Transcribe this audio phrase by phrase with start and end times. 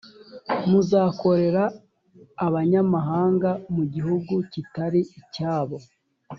[0.69, 1.63] muzakorera
[2.45, 5.77] abanyamahanga mu gihugu kitari icyabo